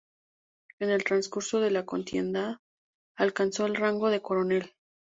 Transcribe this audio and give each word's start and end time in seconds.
En 0.79 0.89
el 0.89 1.03
transcurso 1.03 1.59
de 1.59 1.69
la 1.69 1.85
contienda 1.85 2.59
alcanzó 3.17 3.67
el 3.67 3.75
rango 3.75 4.09
de 4.09 4.19
coronel. 4.19 4.73